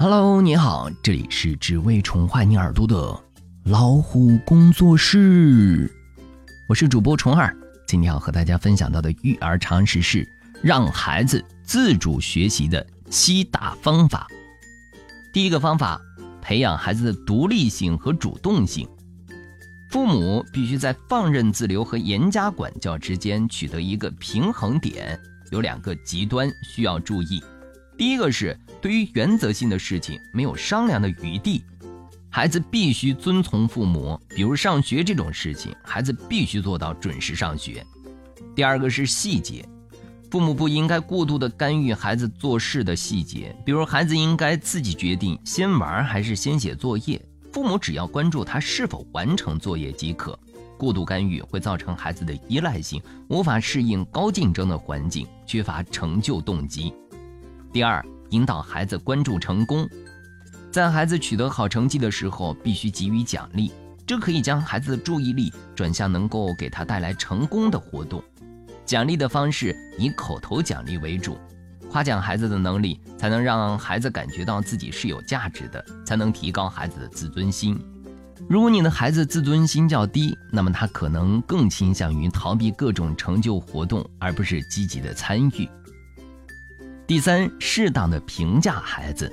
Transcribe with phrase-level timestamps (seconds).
[0.00, 3.20] Hello，你好，这里是只为宠坏你耳朵的
[3.64, 5.92] 老虎工作室，
[6.68, 7.52] 我是主播虫儿。
[7.84, 10.24] 今天要和大家分享到的育儿常识是
[10.62, 14.28] 让孩子自主学习的七大方法。
[15.32, 16.00] 第一个方法，
[16.40, 18.88] 培养孩子的独立性和主动性。
[19.90, 25.18] 父母必须在放任自流和严加管教之间取得一个平衡点，
[25.50, 27.42] 有两个极端需要注意。
[27.96, 28.56] 第一个是。
[28.80, 31.64] 对于原则性的事情没有商量的余地，
[32.30, 34.20] 孩子必须遵从父母。
[34.28, 37.84] 比如上学这种事情，孩子必须做到准时上学。
[38.54, 39.68] 第二个是细节，
[40.30, 43.54] 父母不应该过度的干预孩子做事的细节。
[43.64, 47.20] 比如孩子应该自己决定先玩还是先写作业，
[47.52, 50.38] 父母只要关注他是否完成作业即可。
[50.76, 56.92] 过度干预会造成孩子的依赖性，无法适应高竞争的环境，缺乏成就动机。
[57.72, 58.04] 第二。
[58.30, 59.88] 引导孩子关注成功，
[60.70, 63.72] 在孩子取得好成绩的时候，必须给予奖励，
[64.06, 68.22] 这可以将孩子的注意力转向能够给他带来成功的活动。
[68.84, 71.38] 奖励的方式以口头奖励为主，
[71.90, 77.78] 夸奖孩子的能力，才能让孩子感觉到自己是有价值的，才能提高孩子的自尊心。
[78.48, 85.68] 如果你的孩子自尊心较低，那么他可能更倾向于逃避各种成就活动，而不是积极的参与。
[87.08, 89.32] 第三，适当的评价孩子，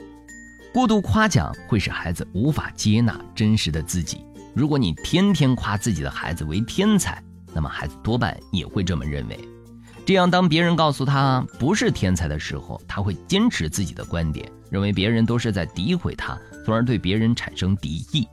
[0.73, 4.23] 过度夸奖会使孩子无法接纳真实的自己。
[4.54, 7.22] 如果你天天夸自己的孩子为天才，
[7.54, 9.38] 那么孩子多半也会这么认为。
[10.06, 18.26] 这样，当别人告诉他不是天才的时候，他会坚持自己的观点，认为别人都是在诋毁他，从而对别人产生敌意。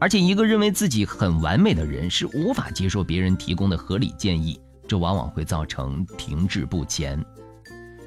[0.00, 4.58] 而且，一个认为自己很完美的人是无法接受别人提供的合理建议，
[4.88, 7.22] 这往往会造成停滞不前。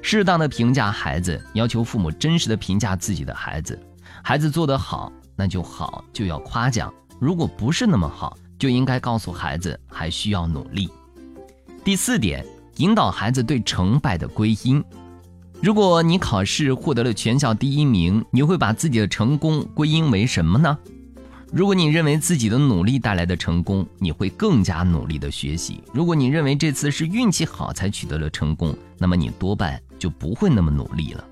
[0.02, 3.78] 适当的评价孩子，要求父母真实的评价自己的孩子。
[4.22, 10.90] 孩子做得好，那就好，就要夸奖；如果不是那么好，就应该告诉孩子还需要努力。
[11.84, 12.44] 第四点，
[12.76, 14.84] 引导孩子对成败的归因。
[15.62, 20.76] 如果你考试获得了全校第一名，你会把自己的成功归因为什么呢？
[21.52, 31.24] 如果你认为自己的努力带来的成功，你会更加努力的学习；如果你认为这次是运气好才取得了成功，那么你多半就不会那么努力了。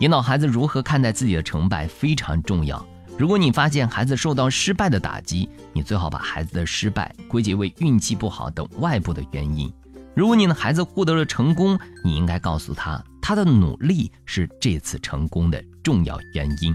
[0.00, 2.84] 引导孩子如何看待自己的成败非常重要。
[3.16, 9.72] 如果你发现孩子受到失败的打击，你最好把孩子的失败归结为运气不好等外部的原因。
[10.16, 16.74] 如果你的孩子获得了成功，你应该告诉他，他的努力是这次成功的重要原因。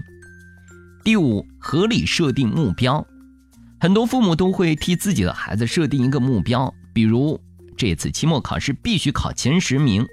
[1.04, 3.06] 第五，合理设定目标。
[3.78, 7.38] 很多父母都会替自己的孩子设定一个目标，比如
[7.76, 10.06] 这次期末考试必须考前十名，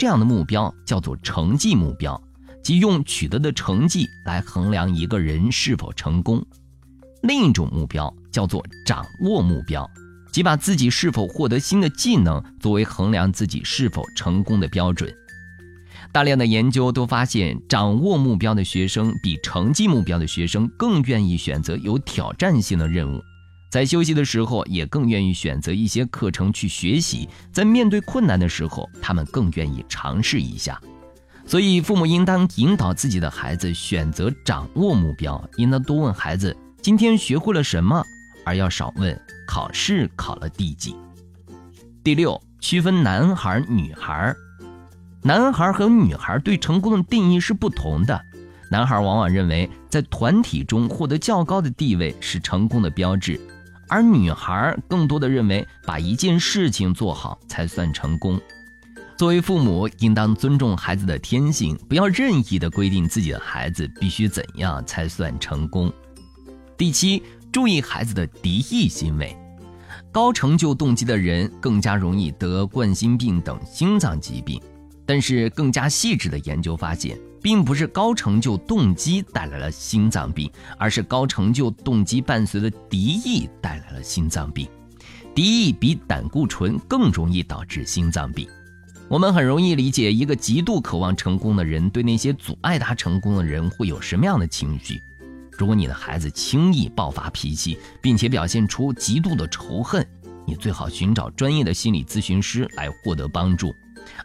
[0.00, 2.18] 这样的目标叫做成绩目标，
[2.64, 6.42] 即用取得的成绩来衡量一个人是否成功。
[7.20, 9.86] 另一种目标叫做掌握目标，
[10.32, 15.14] 即把自己是否获得新的技能作为衡量自己是否成功的标准。
[16.12, 23.22] 大量的研究都发现，掌握目标的学生比成绩目标的学生更愿意选择有挑战性的任务，
[23.70, 30.78] 在休息的时候也更愿意选择一些课程去学习，在面对困难的时候，他们更愿意尝试一下。
[31.46, 38.04] 所以，父母应当引导自己的孩子选择掌握目标，应当多问孩子今天学会了什么，
[38.44, 40.96] 而要少问考试考了第几。
[42.02, 44.34] 第六，区分男孩女孩。
[45.22, 48.20] 男孩和女孩对成功的定义是不同的。
[48.70, 53.38] 男孩往往认为在团体中获得较高的地位是成功的标志，
[53.90, 58.40] 而女孩更多的认为把一件事情做好才算成功。
[59.18, 65.92] 作为父母，应当尊重孩子的天性，不要任意的规定自己的孩子必须怎样才算成功。
[66.78, 69.36] 第七，注意孩子的敌意行为。
[70.12, 74.60] 高成就动机的人更加容易得冠心病等心脏疾病。
[75.04, 84.68] 但是更加细致的研究发现，并不是高成就动机带来了心脏病，而是高成就动机伴随的敌意带来了心脏病。
[85.34, 88.48] 敌意比胆固醇更容易导致心脏病。
[89.08, 95.02] 我们很容易理解一个极度渴望成功的人对那些阻碍他成功的人会有什么样的情绪。
[95.50, 100.06] 如果你的孩子轻易爆发脾气，并且表现出极度的仇恨，
[100.46, 103.74] 你最好寻找专业的心理咨询师来获得帮助。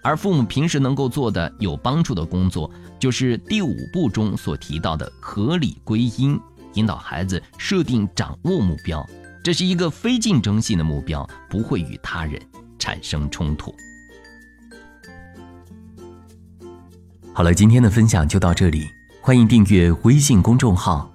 [0.02, 6.40] 而父母平时能够做的有帮助的工作，就是第五步中所提到的合理归因，
[6.74, 9.06] 引导孩子设定、掌握目标。
[9.44, 12.42] 这是一个非竞争性的目标，不会与他人
[12.80, 13.74] 产生冲突。
[17.34, 18.88] 好了，今天的分享就到这里。
[19.22, 21.12] 欢迎订阅微信公众号“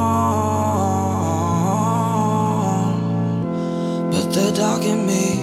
[4.61, 5.41] Dark in me,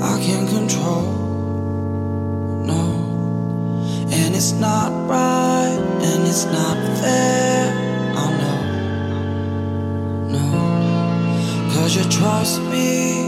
[0.00, 1.02] I can't control.
[2.70, 2.84] No.
[4.12, 7.72] And it's not right, and it's not fair.
[8.22, 8.60] I know.
[10.34, 10.46] No.
[11.74, 13.27] Cause you trust me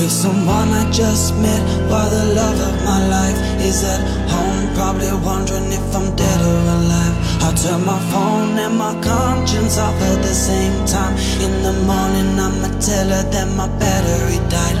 [0.00, 1.60] With someone I just met,
[1.90, 4.00] while the love of my life is at
[4.32, 4.74] home.
[4.74, 7.14] Probably wondering if I'm dead or alive.
[7.44, 11.12] I turn my phone and my conscience off at the same time.
[11.44, 14.80] In the morning, I'ma tell her that my battery died.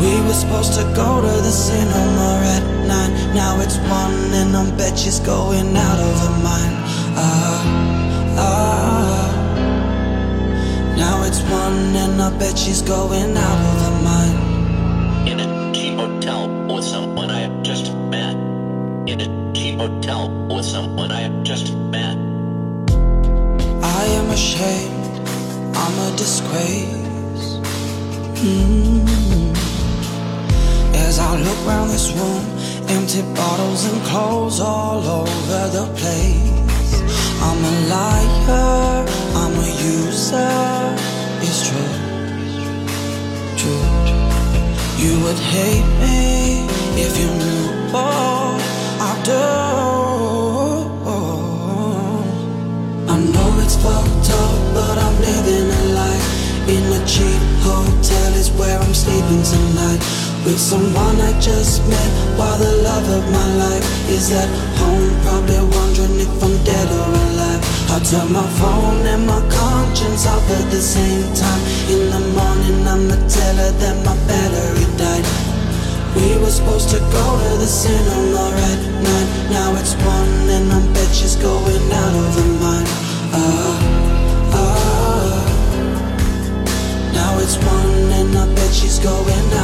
[0.00, 3.12] We were supposed to go to the cinema at nine.
[3.34, 6.74] Now it's one, and I bet she's going out of her mind
[7.20, 9.11] ah, ah.
[11.02, 14.38] Now it's one and I bet she's going out of her mind.
[15.30, 18.36] In a cheap hotel with someone I have just met.
[19.10, 22.16] In a cheap hotel with someone I have just met.
[24.00, 25.28] I am ashamed,
[25.82, 27.48] I'm a disgrace.
[28.46, 29.02] Mm.
[31.06, 32.44] As I look around this room,
[32.96, 36.61] empty bottles and clothes all over the place.
[45.52, 46.64] Hate me
[46.96, 48.56] if you knew all
[49.10, 49.48] I do.
[53.12, 56.28] I know it's fucked up, but I'm living a life
[56.74, 58.28] in a cheap hotel.
[58.42, 60.00] Is where I'm sleeping tonight
[60.44, 64.48] with someone I just met while the love of my life is at
[64.80, 70.26] home probably wondering if I'm dead or alive I turn my phone and my conscience
[70.26, 71.60] off at the same time.
[71.92, 75.26] In the morning I'ma tell her that my battery died.
[76.16, 79.28] We were supposed to go to the cinema at night.
[79.52, 82.88] Now it's one and I bet she's going out of her mind.
[83.36, 83.76] Uh,
[84.56, 85.36] uh,
[87.12, 89.61] now it's one and I bet she's going out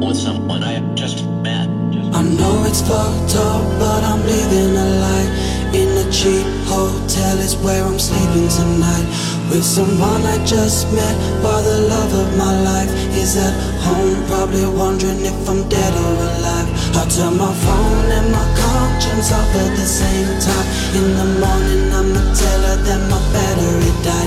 [0.00, 1.68] with someone I have just met.
[2.12, 5.28] I know it's fucked up, but I'm living a lie.
[5.72, 9.06] In a cheap hotel is where I'm sleeping tonight.
[9.50, 12.90] With someone I just met while the love of my life.
[13.16, 16.68] Is at home probably wondering if I'm dead or alive.
[16.94, 20.66] I turn my phone and my conscience off at the same time.
[20.98, 24.25] In the morning I'ma tell her that my battery died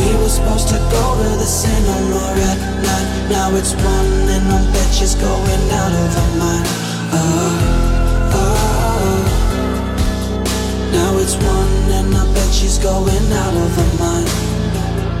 [0.00, 4.60] we were supposed to go to the cinema at night now it's one and I
[4.72, 6.66] bet she's going out of her mind
[7.12, 7.18] uh,
[8.38, 9.40] uh,
[10.92, 14.28] now it's one and I bet she's going out of her mind.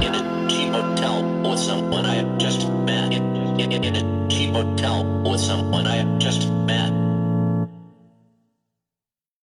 [0.04, 3.12] In a cheap hotel with someone I just met.
[3.12, 5.04] In, in, in a cheap hotel